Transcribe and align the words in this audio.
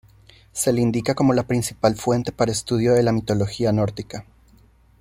Se 0.51 0.73
le 0.73 0.81
indica 0.81 1.13
como 1.13 1.31
la 1.33 1.45
principal 1.45 1.93
fuente 1.95 2.31
para 2.31 2.51
estudio 2.51 2.93
de 2.95 3.03
la 3.03 3.11
mitología 3.11 3.71
nórdica. 3.71 4.25